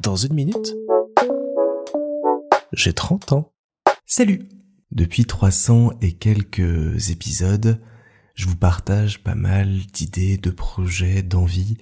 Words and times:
Dans 0.00 0.16
une 0.16 0.34
minute, 0.34 0.74
j'ai 2.72 2.92
30 2.92 3.32
ans. 3.32 3.52
Salut 4.04 4.42
Depuis 4.90 5.24
300 5.24 5.92
et 6.02 6.12
quelques 6.12 7.10
épisodes, 7.10 7.80
je 8.34 8.46
vous 8.46 8.56
partage 8.56 9.22
pas 9.22 9.34
mal 9.34 9.78
d'idées, 9.92 10.36
de 10.36 10.50
projets, 10.50 11.22
d'envies, 11.22 11.78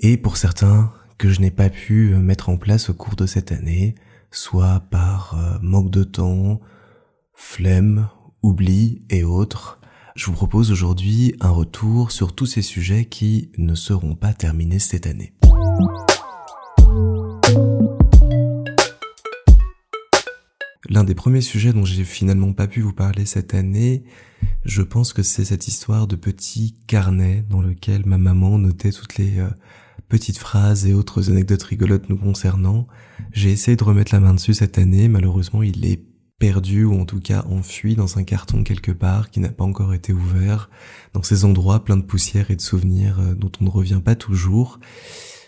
et 0.00 0.16
pour 0.16 0.36
certains 0.36 0.92
que 1.18 1.30
je 1.30 1.40
n'ai 1.40 1.50
pas 1.50 1.70
pu 1.70 2.14
mettre 2.14 2.50
en 2.50 2.58
place 2.58 2.90
au 2.90 2.94
cours 2.94 3.16
de 3.16 3.26
cette 3.26 3.52
année, 3.52 3.94
soit 4.30 4.80
par 4.90 5.34
euh, 5.38 5.58
manque 5.62 5.90
de 5.90 6.04
temps, 6.04 6.60
flemme, 7.32 8.08
oubli 8.42 9.02
et 9.08 9.24
autres, 9.24 9.80
je 10.14 10.26
vous 10.26 10.32
propose 10.32 10.72
aujourd'hui 10.72 11.36
un 11.40 11.50
retour 11.50 12.10
sur 12.10 12.34
tous 12.34 12.46
ces 12.46 12.62
sujets 12.62 13.06
qui 13.06 13.50
ne 13.58 13.74
seront 13.74 14.14
pas 14.14 14.32
terminés 14.34 14.78
cette 14.78 15.06
année. 15.06 15.34
L'un 20.88 21.04
des 21.04 21.14
premiers 21.14 21.40
sujets 21.40 21.72
dont 21.72 21.84
j'ai 21.84 22.04
finalement 22.04 22.52
pas 22.52 22.68
pu 22.68 22.80
vous 22.80 22.92
parler 22.92 23.26
cette 23.26 23.54
année, 23.54 24.04
je 24.64 24.82
pense 24.82 25.12
que 25.12 25.22
c'est 25.22 25.44
cette 25.44 25.66
histoire 25.66 26.06
de 26.06 26.16
petit 26.16 26.76
carnet 26.86 27.44
dans 27.50 27.60
lequel 27.60 28.06
ma 28.06 28.18
maman 28.18 28.58
notait 28.58 28.92
toutes 28.92 29.16
les 29.16 29.38
euh, 29.40 29.48
petites 30.08 30.38
phrases 30.38 30.86
et 30.86 30.94
autres 30.94 31.30
anecdotes 31.30 31.62
rigolotes 31.64 32.08
nous 32.08 32.16
concernant. 32.16 32.86
J'ai 33.32 33.50
essayé 33.50 33.76
de 33.76 33.84
remettre 33.84 34.14
la 34.14 34.20
main 34.20 34.34
dessus 34.34 34.54
cette 34.54 34.78
année, 34.78 35.08
malheureusement 35.08 35.62
il 35.62 35.84
est 35.84 36.02
perdu 36.38 36.84
ou 36.84 37.00
en 37.00 37.04
tout 37.04 37.20
cas 37.20 37.44
enfui 37.48 37.94
dans 37.94 38.18
un 38.18 38.22
carton 38.22 38.62
quelque 38.62 38.92
part 38.92 39.30
qui 39.30 39.40
n'a 39.40 39.48
pas 39.48 39.64
encore 39.64 39.94
été 39.94 40.12
ouvert, 40.12 40.70
dans 41.14 41.22
ces 41.22 41.44
endroits 41.44 41.82
pleins 41.82 41.96
de 41.96 42.02
poussière 42.02 42.50
et 42.50 42.56
de 42.56 42.60
souvenirs 42.60 43.18
euh, 43.20 43.34
dont 43.34 43.52
on 43.60 43.64
ne 43.64 43.70
revient 43.70 44.00
pas 44.04 44.14
toujours. 44.14 44.78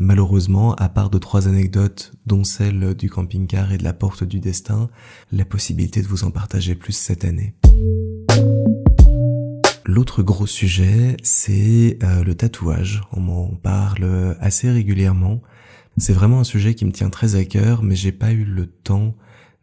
Malheureusement, 0.00 0.74
à 0.76 0.88
part 0.88 1.10
de 1.10 1.18
trois 1.18 1.48
anecdotes, 1.48 2.12
dont 2.26 2.44
celle 2.44 2.94
du 2.94 3.10
camping-car 3.10 3.72
et 3.72 3.78
de 3.78 3.84
la 3.84 3.92
porte 3.92 4.22
du 4.22 4.38
destin, 4.38 4.88
la 5.32 5.44
possibilité 5.44 6.02
de 6.02 6.06
vous 6.06 6.24
en 6.24 6.30
partager 6.30 6.74
plus 6.74 6.92
cette 6.92 7.24
année. 7.24 7.54
L'autre 9.84 10.22
gros 10.22 10.46
sujet, 10.46 11.16
c'est 11.22 11.98
euh, 12.02 12.22
le 12.22 12.34
tatouage. 12.34 13.02
On 13.12 13.20
m'en 13.20 13.48
parle 13.48 14.36
assez 14.40 14.70
régulièrement. 14.70 15.40
C'est 15.96 16.12
vraiment 16.12 16.40
un 16.40 16.44
sujet 16.44 16.74
qui 16.74 16.84
me 16.84 16.92
tient 16.92 17.10
très 17.10 17.34
à 17.34 17.44
cœur, 17.44 17.82
mais 17.82 17.96
j'ai 17.96 18.12
pas 18.12 18.32
eu 18.32 18.44
le 18.44 18.66
temps 18.66 19.16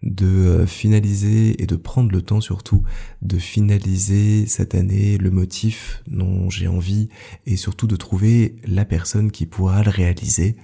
de 0.06 0.25
euh, 0.25 0.66
finaliser 0.67 1.61
et 1.61 1.66
de 1.66 1.75
prendre 1.75 2.11
le 2.11 2.22
temps 2.22 2.42
surtout 2.42 2.84
de 3.22 3.38
finaliser 3.38 4.45
cette 4.45 4.75
année 4.75 5.17
le 5.17 5.31
motif 5.31 6.03
dont 6.08 6.50
j'ai 6.50 6.67
envie 6.67 7.09
et 7.45 7.58
surtout 7.58 7.88
de 7.88 7.95
trouver 7.95 8.56
la 8.66 8.86
personne 8.86 9.31
qui 9.31 9.45
pourra 9.45 9.83
le 9.83 9.89
réaliser. 9.89 10.56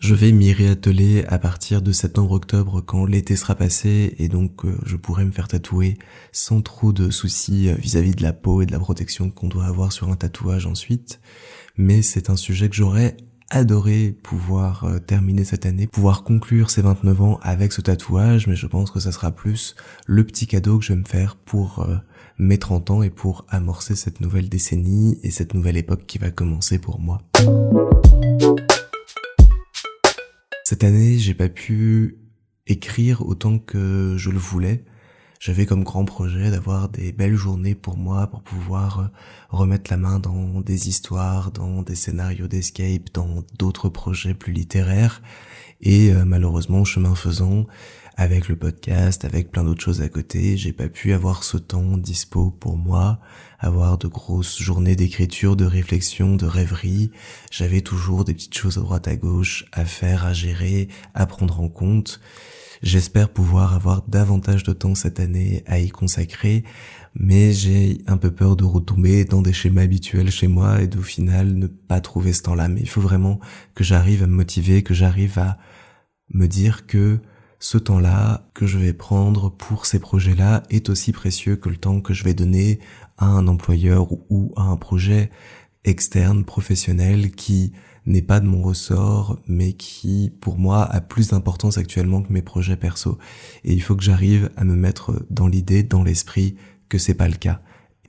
Je 0.00 0.14
vais 0.14 0.32
m'y 0.32 0.52
réatteler 0.52 1.24
à 1.28 1.38
partir 1.38 1.80
de 1.80 1.92
septembre-octobre 1.92 2.82
quand 2.82 3.06
l'été 3.06 3.36
sera 3.36 3.54
passé 3.54 4.14
et 4.18 4.28
donc 4.28 4.64
euh, 4.64 4.76
je 4.84 4.96
pourrai 4.96 5.24
me 5.24 5.30
faire 5.30 5.48
tatouer 5.48 5.98
sans 6.32 6.62
trop 6.62 6.92
de 6.92 7.10
soucis 7.10 7.68
euh, 7.68 7.74
vis-à-vis 7.74 8.10
-vis 8.10 8.16
de 8.16 8.22
la 8.22 8.32
peau 8.32 8.60
et 8.62 8.66
de 8.66 8.72
la 8.72 8.80
protection 8.80 9.30
qu'on 9.30 9.48
doit 9.48 9.66
avoir 9.66 9.92
sur 9.92 10.10
un 10.10 10.16
tatouage 10.16 10.66
ensuite. 10.66 11.20
Mais 11.76 12.02
c'est 12.02 12.30
un 12.30 12.36
sujet 12.36 12.68
que 12.68 12.76
j'aurais 12.76 13.16
adoré 13.50 14.16
pouvoir 14.22 14.84
euh, 14.84 14.98
terminer 14.98 15.44
cette 15.44 15.66
année, 15.66 15.86
pouvoir 15.86 16.24
conclure 16.24 16.70
ces 16.70 16.82
29 16.82 17.22
ans 17.22 17.38
avec 17.42 17.72
ce 17.72 17.80
tatouage, 17.80 18.46
mais 18.46 18.56
je 18.56 18.66
pense 18.66 18.90
que 18.90 19.00
ça 19.00 19.12
sera 19.12 19.32
plus 19.32 19.76
le 20.06 20.24
petit 20.24 20.46
cadeau 20.46 20.78
que 20.78 20.84
je 20.84 20.92
vais 20.92 20.98
me 20.98 21.04
faire 21.04 21.36
pour 21.36 21.80
euh, 21.80 21.96
mes 22.38 22.58
30 22.58 22.90
ans 22.90 23.02
et 23.02 23.10
pour 23.10 23.46
amorcer 23.48 23.94
cette 23.94 24.20
nouvelle 24.20 24.48
décennie 24.48 25.18
et 25.22 25.30
cette 25.30 25.54
nouvelle 25.54 25.76
époque 25.76 26.06
qui 26.06 26.18
va 26.18 26.30
commencer 26.30 26.78
pour 26.78 26.98
moi. 26.98 27.20
Cette 30.64 30.82
année, 30.82 31.18
j'ai 31.18 31.34
pas 31.34 31.48
pu 31.48 32.18
écrire 32.66 33.26
autant 33.26 33.58
que 33.58 34.14
je 34.16 34.30
le 34.30 34.38
voulais. 34.38 34.84
J'avais 35.44 35.66
comme 35.66 35.84
grand 35.84 36.06
projet 36.06 36.50
d'avoir 36.50 36.88
des 36.88 37.12
belles 37.12 37.36
journées 37.36 37.74
pour 37.74 37.98
moi, 37.98 38.28
pour 38.28 38.40
pouvoir 38.40 39.00
euh, 39.00 39.04
remettre 39.50 39.90
la 39.90 39.98
main 39.98 40.18
dans 40.18 40.62
des 40.62 40.88
histoires, 40.88 41.50
dans 41.50 41.82
des 41.82 41.96
scénarios 41.96 42.48
d'escape, 42.48 43.10
dans 43.12 43.44
d'autres 43.58 43.90
projets 43.90 44.32
plus 44.32 44.54
littéraires. 44.54 45.20
Et 45.82 46.14
euh, 46.14 46.24
malheureusement, 46.24 46.86
chemin 46.86 47.14
faisant, 47.14 47.66
avec 48.16 48.48
le 48.48 48.56
podcast, 48.56 49.26
avec 49.26 49.50
plein 49.50 49.64
d'autres 49.64 49.84
choses 49.84 50.00
à 50.00 50.08
côté, 50.08 50.56
j'ai 50.56 50.72
pas 50.72 50.88
pu 50.88 51.12
avoir 51.12 51.44
ce 51.44 51.58
temps 51.58 51.98
dispo 51.98 52.50
pour 52.50 52.78
moi, 52.78 53.20
avoir 53.58 53.98
de 53.98 54.08
grosses 54.08 54.62
journées 54.62 54.96
d'écriture, 54.96 55.56
de 55.56 55.66
réflexion, 55.66 56.36
de 56.36 56.46
rêverie. 56.46 57.10
J'avais 57.50 57.82
toujours 57.82 58.24
des 58.24 58.32
petites 58.32 58.56
choses 58.56 58.78
à 58.78 58.80
droite 58.80 59.08
à 59.08 59.16
gauche 59.16 59.66
à 59.72 59.84
faire, 59.84 60.24
à 60.24 60.32
gérer, 60.32 60.88
à 61.12 61.26
prendre 61.26 61.60
en 61.60 61.68
compte. 61.68 62.18
J'espère 62.84 63.30
pouvoir 63.30 63.72
avoir 63.72 64.02
davantage 64.08 64.62
de 64.62 64.74
temps 64.74 64.94
cette 64.94 65.18
année 65.18 65.64
à 65.66 65.78
y 65.78 65.88
consacrer, 65.88 66.64
mais 67.14 67.50
j'ai 67.50 68.02
un 68.06 68.18
peu 68.18 68.30
peur 68.30 68.56
de 68.56 68.64
retomber 68.64 69.24
dans 69.24 69.40
des 69.40 69.54
schémas 69.54 69.84
habituels 69.84 70.30
chez 70.30 70.48
moi 70.48 70.82
et 70.82 70.86
d'au 70.86 71.00
final 71.00 71.54
ne 71.54 71.66
pas 71.66 72.02
trouver 72.02 72.34
ce 72.34 72.42
temps-là. 72.42 72.68
Mais 72.68 72.82
il 72.82 72.88
faut 72.88 73.00
vraiment 73.00 73.40
que 73.74 73.84
j'arrive 73.84 74.22
à 74.22 74.26
me 74.26 74.34
motiver, 74.34 74.82
que 74.82 74.92
j'arrive 74.92 75.38
à 75.38 75.56
me 76.28 76.46
dire 76.46 76.86
que 76.86 77.20
ce 77.58 77.78
temps-là 77.78 78.50
que 78.52 78.66
je 78.66 78.76
vais 78.76 78.92
prendre 78.92 79.48
pour 79.48 79.86
ces 79.86 79.98
projets-là 79.98 80.62
est 80.68 80.90
aussi 80.90 81.12
précieux 81.12 81.56
que 81.56 81.70
le 81.70 81.78
temps 81.78 82.02
que 82.02 82.12
je 82.12 82.22
vais 82.22 82.34
donner 82.34 82.80
à 83.16 83.24
un 83.24 83.48
employeur 83.48 84.12
ou 84.28 84.52
à 84.56 84.64
un 84.64 84.76
projet 84.76 85.30
externe, 85.84 86.44
professionnel, 86.44 87.30
qui 87.30 87.72
n'est 88.06 88.22
pas 88.22 88.40
de 88.40 88.46
mon 88.46 88.62
ressort, 88.62 89.38
mais 89.46 89.72
qui, 89.72 90.32
pour 90.40 90.58
moi, 90.58 90.84
a 90.84 91.00
plus 91.00 91.28
d'importance 91.28 91.78
actuellement 91.78 92.22
que 92.22 92.32
mes 92.32 92.42
projets 92.42 92.76
perso. 92.76 93.18
Et 93.64 93.72
il 93.72 93.82
faut 93.82 93.96
que 93.96 94.02
j'arrive 94.02 94.50
à 94.56 94.64
me 94.64 94.76
mettre 94.76 95.24
dans 95.30 95.48
l'idée, 95.48 95.82
dans 95.82 96.02
l'esprit, 96.02 96.56
que 96.88 96.98
c'est 96.98 97.14
pas 97.14 97.28
le 97.28 97.36
cas. 97.36 97.60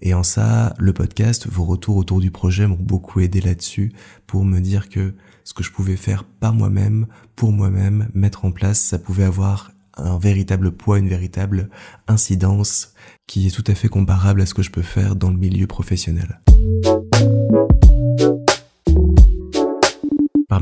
Et 0.01 0.13
en 0.13 0.23
ça, 0.23 0.73
le 0.77 0.93
podcast, 0.93 1.47
vos 1.47 1.63
retours 1.63 1.95
autour 1.95 2.19
du 2.19 2.29
projet 2.29 2.67
m'ont 2.67 2.77
beaucoup 2.79 3.21
aidé 3.21 3.41
là-dessus 3.41 3.93
pour 4.27 4.43
me 4.43 4.59
dire 4.59 4.89
que 4.89 5.15
ce 5.43 5.53
que 5.53 5.63
je 5.63 5.71
pouvais 5.71 5.95
faire 5.95 6.25
par 6.25 6.53
moi-même, 6.53 7.07
pour 7.35 7.51
moi-même, 7.51 8.09
mettre 8.13 8.45
en 8.45 8.51
place, 8.51 8.79
ça 8.79 8.99
pouvait 8.99 9.23
avoir 9.23 9.71
un 9.97 10.17
véritable 10.17 10.71
poids, 10.71 10.99
une 10.99 11.07
véritable 11.07 11.69
incidence 12.07 12.93
qui 13.27 13.47
est 13.47 13.51
tout 13.51 13.63
à 13.67 13.75
fait 13.75 13.87
comparable 13.87 14.41
à 14.41 14.45
ce 14.45 14.53
que 14.53 14.61
je 14.61 14.71
peux 14.71 14.81
faire 14.81 15.15
dans 15.15 15.29
le 15.29 15.37
milieu 15.37 15.67
professionnel. 15.67 16.41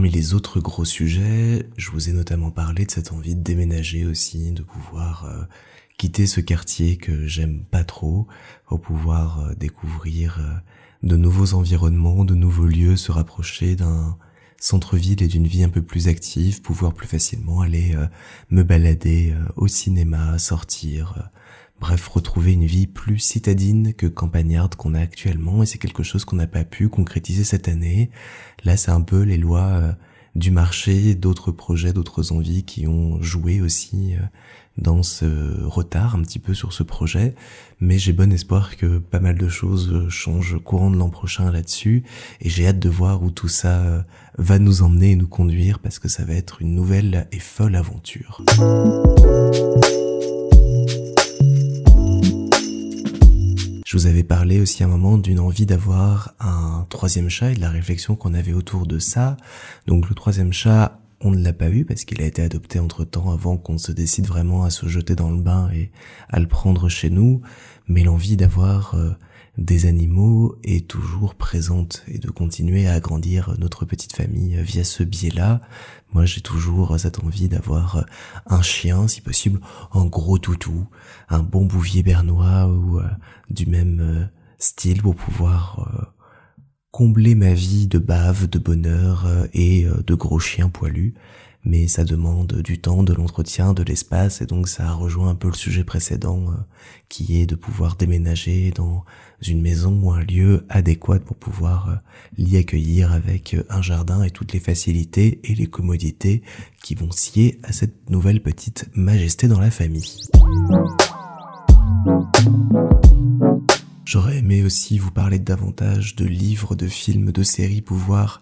Parmi 0.04 0.14
les 0.14 0.34
autres 0.34 0.60
gros 0.60 0.84
sujets, 0.84 1.66
je 1.78 1.90
vous 1.90 2.10
ai 2.10 2.12
notamment 2.12 2.52
parlé 2.52 2.86
de 2.86 2.92
cette 2.92 3.14
envie 3.14 3.36
de 3.36 3.42
déménager 3.42 4.06
aussi, 4.06 4.52
de 4.52 4.62
pouvoir 4.62 5.24
euh, 5.24 5.46
quitter 5.98 6.28
ce 6.28 6.42
quartier 6.42 6.98
que 6.98 7.26
j'aime 7.26 7.64
pas 7.64 7.86
trop, 7.86 8.28
pour 8.68 8.82
pouvoir 8.82 9.40
euh, 9.40 9.54
découvrir 9.56 10.40
euh, 10.40 11.08
de 11.08 11.16
nouveaux 11.16 11.54
environnements, 11.54 12.26
de 12.26 12.36
nouveaux 12.36 12.68
lieux, 12.68 12.98
se 12.98 13.14
rapprocher 13.14 13.78
d'un 13.78 14.18
centre-ville 14.60 15.24
et 15.24 15.30
d'une 15.30 15.48
vie 15.48 15.64
un 15.64 15.70
peu 15.70 15.82
plus 15.82 16.10
active, 16.10 16.62
pouvoir 16.62 16.94
plus 16.94 17.08
facilement 17.08 17.62
aller 17.62 17.96
me 18.50 18.64
balader 18.64 19.34
au 19.56 19.68
cinéma, 19.68 20.38
sortir, 20.38 21.30
Bref, 21.84 22.08
retrouver 22.08 22.54
une 22.54 22.66
vie 22.66 22.88
plus 22.88 23.20
citadine 23.20 23.94
que 23.94 24.08
campagnarde 24.08 24.76
qu'on 24.76 24.94
a 24.94 25.02
actuellement 25.02 25.64
et 25.64 25.66
c'est 25.66 25.80
quelque 25.80 26.02
chose 26.02 26.24
qu'on 26.24 26.38
n'a 26.38 26.48
pas 26.48 26.64
pu 26.64 26.88
concrétiser 26.88 27.44
cette 27.44 27.68
année. 27.68 28.10
Là, 28.64 28.78
c'est 28.78 28.92
un 28.92 29.02
peu 29.02 29.24
les 29.24 29.36
lois 29.36 29.68
euh, 29.68 29.92
du 30.34 30.50
marché, 30.50 31.14
d'autres 31.14 31.52
projets, 31.52 31.92
d'autres 31.92 32.32
envies 32.32 32.64
qui 32.64 32.88
ont 32.88 33.22
joué 33.22 33.60
aussi 33.60 34.14
euh, 34.16 34.20
dans 34.78 35.04
ce 35.04 35.62
retard 35.66 36.16
un 36.16 36.22
petit 36.22 36.40
peu 36.40 36.54
sur 36.54 36.72
ce 36.72 36.84
projet, 36.84 37.36
mais 37.82 37.98
j'ai 37.98 38.14
bon 38.14 38.32
espoir 38.32 38.78
que 38.78 39.00
pas 39.00 39.20
mal 39.20 39.38
de 39.38 39.50
choses 39.50 40.08
changent 40.08 40.58
courant 40.64 40.90
de 40.90 40.96
l'an 40.96 41.10
prochain 41.10 41.52
là-dessus, 41.52 42.04
et 42.40 42.48
j'ai 42.48 42.66
hâte 42.66 42.80
de 42.80 42.90
voir 42.90 43.24
où 43.24 43.30
tout 43.30 43.50
ça 43.50 43.82
euh, 43.82 44.02
va 44.38 44.58
nous 44.58 44.84
emmener 44.84 45.12
et 45.12 45.16
nous 45.18 45.28
conduire, 45.28 45.80
parce 45.80 46.00
que 46.00 46.08
ça 46.08 46.24
va 46.24 46.34
être 46.34 46.62
une 46.62 46.76
nouvelle 46.76 47.28
et 47.34 47.40
folle 47.40 47.76
aventure. 47.76 48.42
Je 53.94 54.00
vous 54.00 54.08
avais 54.08 54.24
parlé 54.24 54.60
aussi 54.60 54.84
un 54.84 54.88
moment 54.88 55.20
d'une 55.20 55.40
envie 55.40 55.68
d'avoir 55.68 56.34
un 56.40 56.88
troisième 56.90 57.30
chat 57.30 57.52
et 57.52 57.54
de 57.54 57.62
la 57.62 57.70
réflexion 57.70 58.16
qu'on 58.16 58.34
avait 58.34 58.52
autour 58.52 58.88
de 58.88 58.98
ça. 58.98 59.38
Donc 59.86 60.10
le 60.10 60.16
troisième 60.16 60.52
chat, 60.52 61.00
on 61.22 61.30
ne 61.30 61.38
l'a 61.38 61.54
pas 61.54 61.70
eu 61.70 61.86
parce 61.86 62.04
qu'il 62.04 62.20
a 62.20 62.26
été 62.26 62.42
adopté 62.42 62.80
entre 62.80 63.04
temps 63.04 63.32
avant 63.32 63.56
qu'on 63.56 63.78
se 63.78 63.92
décide 63.92 64.26
vraiment 64.26 64.64
à 64.64 64.72
se 64.72 64.88
jeter 64.88 65.14
dans 65.14 65.30
le 65.30 65.40
bain 65.40 65.70
et 65.76 65.92
à 66.30 66.40
le 66.40 66.48
prendre 66.48 66.90
chez 66.90 67.12
nous. 67.12 67.42
Mais 67.88 68.04
l'envie 68.04 68.36
d'avoir 68.36 68.96
euh, 68.96 69.12
des 69.58 69.86
animaux 69.86 70.56
est 70.64 70.88
toujours 70.88 71.36
présente 71.36 72.04
et 72.08 72.18
de 72.18 72.32
continuer 72.32 72.88
à 72.88 72.94
agrandir 72.94 73.54
notre 73.60 73.86
petite 73.86 74.16
famille 74.16 74.58
via 74.64 74.84
ce 74.84 75.04
biais-là. 75.04 75.62
Moi, 76.12 76.26
j'ai 76.26 76.42
toujours 76.42 77.00
cette 77.00 77.24
envie 77.24 77.50
d'avoir 77.50 78.06
un 78.48 78.62
chien, 78.64 79.08
si 79.08 79.22
possible, 79.22 79.60
un 79.94 80.06
gros 80.06 80.40
toutou, 80.40 80.88
un 81.30 81.44
bon 81.44 81.66
bouvier 81.66 82.02
bernois 82.02 82.68
ou 82.68 83.00
euh, 83.00 83.08
du 83.50 83.68
même 83.68 84.00
euh, 84.00 84.26
style 84.58 85.04
pour 85.04 85.16
pouvoir 85.16 85.88
euh, 85.94 86.06
combler 86.90 87.36
ma 87.36 87.54
vie 87.54 87.88
de 87.88 88.00
bave, 88.00 88.48
de 88.50 88.60
bonheur 88.60 89.28
et 89.54 89.86
de 90.06 90.14
gros 90.14 90.40
chiens 90.40 90.70
poilus. 90.70 91.16
Mais 91.66 91.88
ça 91.88 92.04
demande 92.04 92.62
du 92.62 92.80
temps, 92.80 93.04
de 93.04 93.14
l'entretien, 93.14 93.74
de 93.74 93.84
l'espace, 93.84 94.42
et 94.42 94.46
donc 94.46 94.68
ça 94.68 94.92
rejoint 94.92 95.30
un 95.30 95.36
peu 95.36 95.48
le 95.48 95.54
sujet 95.54 95.84
précédent, 95.84 96.46
euh, 96.50 96.56
qui 97.08 97.40
est 97.40 97.46
de 97.46 97.56
pouvoir 97.56 97.96
déménager 97.96 98.72
dans 98.72 99.06
une 99.42 99.62
maison 99.62 99.98
ou 100.02 100.12
un 100.12 100.24
lieu 100.24 100.66
adéquat 100.70 101.20
pour 101.20 101.38
pouvoir 101.38 101.90
euh, 101.90 101.96
l'y 102.38 102.58
accueillir 102.58 103.14
avec 103.14 103.54
euh, 103.54 103.64
un 103.70 103.82
jardin 103.82 104.24
et 104.24 104.32
toutes 104.32 104.54
les 104.54 104.60
facilités 104.60 105.40
et 105.44 105.56
les 105.56 105.68
commodités 105.68 106.42
qui 106.84 106.96
vont 106.96 107.12
scier 107.12 107.60
à 107.64 107.72
cette 107.72 108.10
nouvelle 108.10 108.42
petite 108.42 108.90
majesté 108.94 109.48
dans 109.48 109.60
la 109.60 109.72
famille. 109.72 110.30
J'aurais 114.06 114.38
aimé 114.38 114.64
aussi 114.64 115.00
vous 115.00 115.12
parler 115.12 115.40
davantage 115.40 116.16
de 116.16 116.26
livres, 116.26 116.76
de 116.76 116.88
films, 116.88 117.32
de 117.32 117.42
séries, 117.42 117.82
pouvoir 117.82 118.42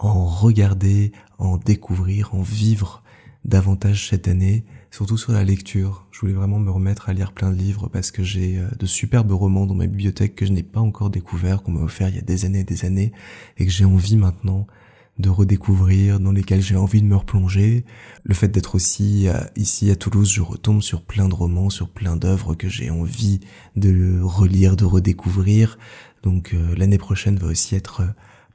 en 0.00 0.24
regarder, 0.24 1.12
en 1.38 1.58
découvrir, 1.58 2.34
en 2.34 2.42
vivre 2.42 3.02
davantage 3.44 4.08
cette 4.08 4.28
année, 4.28 4.64
surtout 4.90 5.16
sur 5.16 5.32
la 5.32 5.44
lecture. 5.44 6.06
Je 6.10 6.20
voulais 6.20 6.32
vraiment 6.32 6.58
me 6.58 6.70
remettre 6.70 7.08
à 7.08 7.12
lire 7.12 7.32
plein 7.32 7.50
de 7.50 7.56
livres 7.56 7.88
parce 7.88 8.10
que 8.10 8.22
j'ai 8.22 8.58
euh, 8.58 8.68
de 8.78 8.86
superbes 8.86 9.32
romans 9.32 9.66
dans 9.66 9.74
ma 9.74 9.86
bibliothèque 9.86 10.34
que 10.34 10.46
je 10.46 10.52
n'ai 10.52 10.62
pas 10.62 10.80
encore 10.80 11.10
découvert, 11.10 11.62
qu'on 11.62 11.72
m'a 11.72 11.82
offert 11.82 12.08
il 12.08 12.16
y 12.16 12.18
a 12.18 12.22
des 12.22 12.44
années 12.44 12.60
et 12.60 12.64
des 12.64 12.84
années, 12.84 13.12
et 13.58 13.66
que 13.66 13.70
j'ai 13.70 13.84
envie 13.84 14.16
maintenant 14.16 14.66
de 15.18 15.28
redécouvrir, 15.28 16.18
dans 16.18 16.32
lesquels 16.32 16.62
j'ai 16.62 16.76
envie 16.76 17.02
de 17.02 17.06
me 17.06 17.16
replonger. 17.16 17.84
Le 18.24 18.34
fait 18.34 18.48
d'être 18.48 18.74
aussi 18.74 19.28
euh, 19.28 19.38
ici 19.54 19.90
à 19.90 19.96
Toulouse, 19.96 20.30
je 20.32 20.40
retombe 20.40 20.80
sur 20.80 21.02
plein 21.02 21.28
de 21.28 21.34
romans, 21.34 21.68
sur 21.68 21.90
plein 21.90 22.16
d'œuvres 22.16 22.54
que 22.54 22.70
j'ai 22.70 22.90
envie 22.90 23.40
de 23.76 24.20
relire, 24.22 24.76
de 24.76 24.86
redécouvrir. 24.86 25.78
Donc 26.22 26.54
euh, 26.54 26.74
l'année 26.76 26.98
prochaine 26.98 27.36
va 27.36 27.48
aussi 27.48 27.74
être 27.74 28.02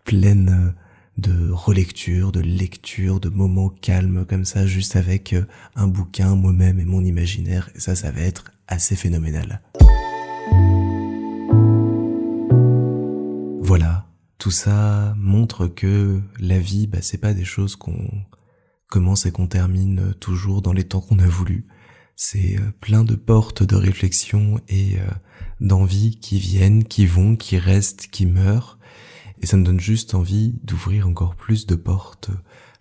pleine 0.05 0.73
de 1.17 1.49
relecture, 1.51 2.31
de 2.31 2.41
lecture, 2.41 3.19
de 3.19 3.29
moments 3.29 3.69
calmes 3.69 4.25
comme 4.25 4.45
ça, 4.45 4.65
juste 4.65 4.95
avec 4.95 5.33
euh, 5.33 5.45
un 5.75 5.87
bouquin, 5.87 6.35
moi-même 6.35 6.79
et 6.79 6.85
mon 6.85 7.03
imaginaire. 7.03 7.69
Et 7.75 7.79
ça, 7.79 7.95
ça 7.95 8.11
va 8.11 8.21
être 8.21 8.51
assez 8.67 8.95
phénoménal. 8.95 9.61
Voilà, 13.61 14.07
tout 14.37 14.51
ça 14.51 15.15
montre 15.17 15.67
que 15.67 16.21
la 16.39 16.59
vie, 16.59 16.87
bah, 16.87 16.99
c'est 17.01 17.17
pas 17.17 17.33
des 17.33 17.45
choses 17.45 17.75
qu'on 17.75 18.09
commence 18.89 19.25
et 19.25 19.31
qu'on 19.31 19.47
termine 19.47 20.13
toujours 20.19 20.61
dans 20.61 20.73
les 20.73 20.83
temps 20.83 21.01
qu'on 21.01 21.19
a 21.19 21.27
voulu. 21.27 21.65
C'est 22.15 22.57
euh, 22.57 22.71
plein 22.79 23.03
de 23.03 23.15
portes 23.15 23.63
de 23.63 23.75
réflexion 23.75 24.59
et 24.67 24.99
euh, 24.99 25.09
d'envie 25.61 26.19
qui 26.19 26.39
viennent, 26.39 26.83
qui 26.83 27.05
vont, 27.05 27.35
qui 27.35 27.57
restent, 27.57 28.07
qui 28.07 28.25
meurent 28.25 28.74
et 29.45 29.47
ça 29.47 29.57
me 29.57 29.63
donne 29.63 29.79
juste 29.79 30.15
envie 30.15 30.55
d'ouvrir 30.63 31.07
encore 31.07 31.35
plus 31.35 31.67
de 31.67 31.75
portes 31.75 32.31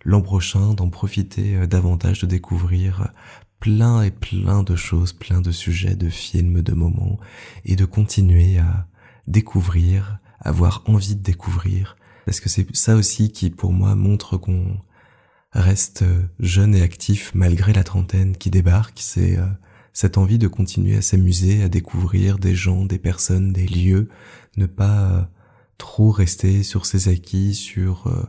l'an 0.03 0.23
prochain, 0.23 0.73
d'en 0.73 0.89
profiter 0.89 1.57
euh, 1.57 1.67
davantage, 1.67 2.21
de 2.21 2.25
découvrir 2.25 3.11
plein 3.59 4.01
et 4.01 4.09
plein 4.09 4.63
de 4.63 4.75
choses, 4.75 5.13
plein 5.13 5.41
de 5.41 5.51
sujets, 5.51 5.95
de 5.95 6.09
films, 6.09 6.63
de 6.63 6.73
moments, 6.73 7.19
et 7.65 7.75
de 7.75 7.85
continuer 7.85 8.57
à 8.57 8.87
découvrir, 9.27 10.17
avoir 10.39 10.81
envie 10.87 11.15
de 11.15 11.21
découvrir, 11.21 11.97
parce 12.25 12.39
que 12.39 12.49
c'est 12.49 12.75
ça 12.75 12.95
aussi 12.95 13.31
qui 13.31 13.51
pour 13.51 13.71
moi 13.71 13.93
montre 13.93 14.35
qu'on 14.35 14.79
reste 15.51 16.01
euh, 16.01 16.23
jeune 16.39 16.73
et 16.73 16.81
actif 16.81 17.31
malgré 17.35 17.73
la 17.73 17.83
trentaine 17.83 18.35
qui 18.35 18.49
débarque, 18.49 18.97
c'est 18.99 19.37
euh, 19.37 19.45
cette 19.93 20.17
envie 20.17 20.39
de 20.39 20.47
continuer 20.47 20.97
à 20.97 21.03
s'amuser, 21.03 21.61
à 21.61 21.69
découvrir 21.69 22.39
des 22.39 22.55
gens, 22.55 22.85
des 22.85 22.97
personnes, 22.97 23.53
des 23.53 23.67
lieux, 23.67 24.09
ne 24.57 24.65
pas 24.65 25.29
trop 25.77 26.11
rester 26.11 26.63
sur 26.63 26.85
ses 26.85 27.09
acquis, 27.09 27.53
sur 27.53 28.07
euh, 28.07 28.23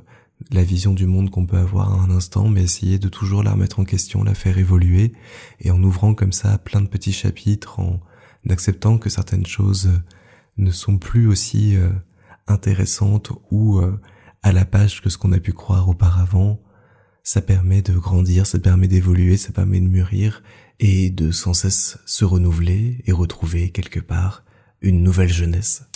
la 0.51 0.63
vision 0.63 0.93
du 0.93 1.07
monde 1.07 1.31
qu'on 1.31 1.47
peut 1.47 1.57
avoir 1.57 1.93
à 1.93 2.03
un 2.03 2.11
instant, 2.11 2.49
mais 2.49 2.63
essayer 2.63 2.99
de 2.99 3.09
toujours 3.09 3.43
la 3.43 3.53
remettre 3.53 3.81
en 3.81 3.85
question, 3.85 4.23
la 4.23 4.35
faire 4.35 4.59
évoluer, 4.59 5.13
et 5.61 5.71
en 5.71 5.83
ouvrant 5.83 6.15
comme 6.15 6.33
ça 6.33 6.59
plein 6.59 6.81
de 6.81 6.89
petits 6.89 7.13
chapitres, 7.13 7.81
en 7.81 8.01
acceptant 8.49 8.99
que 8.99 9.11
certaines 9.11 9.47
choses 9.47 9.91
ne 10.57 10.71
sont 10.71 10.99
plus 10.99 11.27
aussi 11.27 11.77
euh, 11.77 11.91
intéressantes 12.47 13.33
ou 13.51 13.79
euh, 13.79 14.01
à 14.43 14.53
la 14.53 14.65
page 14.65 15.03
que 15.03 15.11
ce 15.11 15.19
qu'on 15.19 15.33
a 15.33 15.41
pu 15.41 15.53
croire 15.53 15.89
auparavant, 15.89 16.61
ça 17.23 17.41
permet 17.41 17.83
de 17.83 17.93
grandir, 17.93 18.47
ça 18.47 18.61
permet 18.61 18.89
d'évoluer, 18.89 19.37
ça 19.37 19.53
permet 19.53 19.81
de 19.81 19.89
mûrir 19.89 20.43
et 20.79 21.11
de 21.11 21.33
sans 21.33 21.55
cesse 21.55 21.99
se 22.07 22.25
renouveler 22.25 23.03
et 23.07 23.13
retrouver 23.13 23.71
quelque 23.71 24.01
part 24.01 24.45
une 24.81 25.03
nouvelle 25.03 25.33
jeunesse. 25.33 25.89